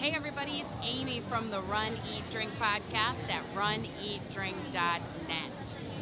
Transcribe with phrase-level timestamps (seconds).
[0.00, 5.02] Hey everybody, it's Amy from the Run Eat Drink podcast at runeatdrink.net.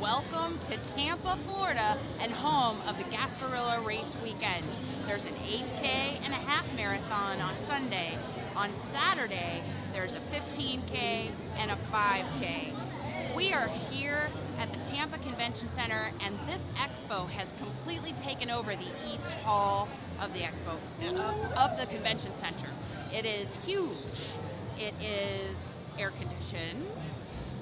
[0.00, 4.64] Welcome to Tampa, Florida, and home of the Gasparilla Race Weekend.
[5.06, 5.84] There's an 8K
[6.24, 8.18] and a half marathon on Sunday.
[8.56, 9.62] On Saturday,
[9.92, 13.36] there's a 15K and a 5K.
[13.36, 18.74] We are here at the Tampa Convention Center, and this expo has completely taken over
[18.74, 19.88] the East Hall
[20.20, 22.66] of the expo uh, of the convention center.
[23.14, 24.32] It is huge.
[24.76, 25.56] It is
[25.96, 26.84] air conditioned.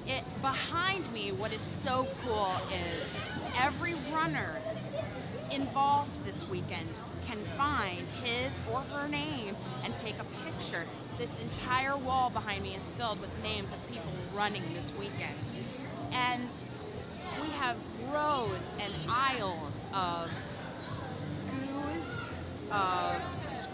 [0.07, 3.05] It behind me, what is so cool is
[3.61, 4.63] every runner
[5.51, 6.89] involved this weekend
[7.27, 10.87] can find his or her name and take a picture.
[11.19, 15.53] This entire wall behind me is filled with names of people running this weekend.
[16.13, 16.49] And
[17.43, 17.77] we have
[18.11, 20.31] rows and aisles of
[21.51, 22.31] GUs,
[22.71, 23.21] of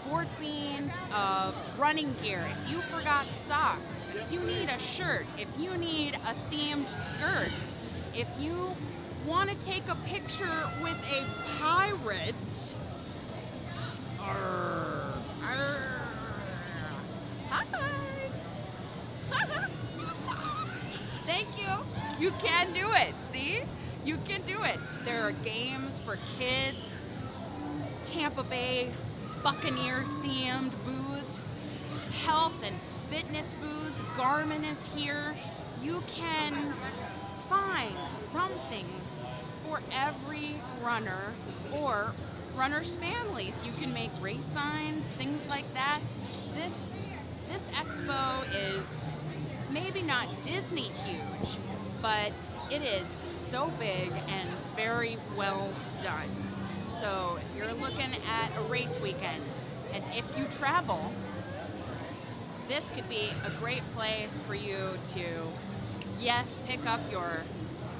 [0.09, 2.51] sport beans, of running gear.
[2.63, 7.51] If you forgot socks, if you need a shirt, if you need a themed skirt,
[8.15, 8.75] if you
[9.23, 11.25] want to take a picture with a
[11.59, 12.33] pirate,
[14.19, 16.01] arr, arr,
[17.49, 17.65] hi.
[21.27, 21.85] Thank you.
[22.19, 23.13] You can do it.
[23.31, 23.61] See?
[24.03, 24.79] You can do it.
[25.05, 26.79] There are games for kids,
[28.05, 28.91] Tampa Bay
[29.43, 31.39] Buccaneer themed booths,
[32.25, 32.75] health and
[33.09, 34.01] fitness booths.
[34.17, 35.35] Garmin is here.
[35.81, 36.73] You can
[37.49, 37.95] find
[38.31, 38.85] something
[39.65, 41.33] for every runner
[41.73, 42.13] or
[42.55, 43.53] runners' families.
[43.63, 45.99] You can make race signs, things like that.
[46.53, 46.73] This
[47.49, 48.85] this expo is
[49.71, 51.57] maybe not Disney huge,
[52.01, 52.31] but
[52.69, 53.07] it is
[53.49, 56.29] so big and very well done.
[56.99, 59.43] So if you're looking at a race weekend,
[59.93, 61.11] and if you travel,
[62.67, 65.47] this could be a great place for you to,
[66.19, 67.43] yes, pick up your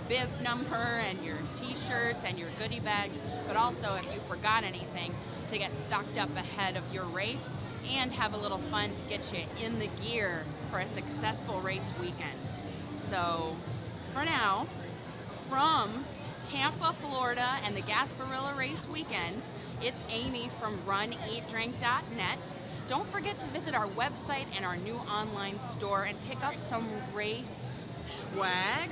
[0.08, 3.16] bib number and your t-shirts and your goodie bags,
[3.48, 5.16] but also if you forgot anything,
[5.50, 7.38] to get stocked up ahead of your race
[7.90, 11.92] and have a little fun to get you in the gear for a successful race
[12.00, 12.40] weekend.
[13.10, 13.56] So,
[14.14, 14.68] for now,
[15.50, 16.06] from
[16.44, 19.48] Tampa, Florida, and the Gasparilla Race Weekend,
[19.82, 22.58] it's Amy from RunEatDrink.net.
[22.88, 26.88] Don't forget to visit our website and our new online store and pick up some
[27.14, 27.46] race
[28.06, 28.92] swag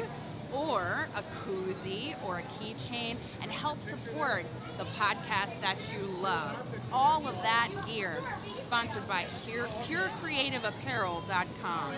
[0.54, 4.46] or a koozie or a keychain and help support
[4.78, 6.56] the podcast that you love.
[6.92, 8.22] All of that gear
[8.60, 11.96] sponsored by Pure, PureCreativeApparel.com.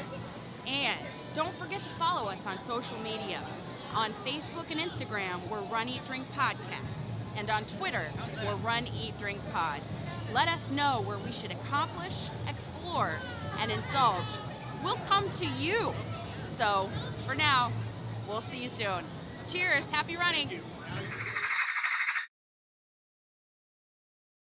[0.67, 0.99] And
[1.33, 3.41] don't forget to follow us on social media.
[3.95, 7.11] On Facebook and Instagram, we're Run Eat Drink Podcast.
[7.35, 8.11] And on Twitter,
[8.45, 9.81] we're Run Eat Drink Pod.
[10.31, 12.15] Let us know where we should accomplish,
[12.47, 13.15] explore,
[13.57, 14.37] and indulge.
[14.83, 15.93] We'll come to you.
[16.55, 16.89] So,
[17.25, 17.71] for now,
[18.27, 19.05] we'll see you soon.
[19.47, 19.87] Cheers.
[19.87, 20.61] Happy running.